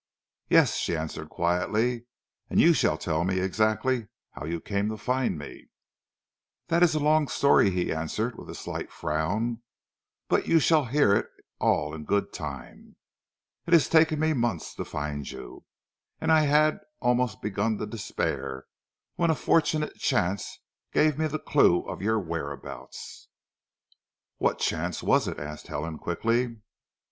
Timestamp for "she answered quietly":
0.77-2.07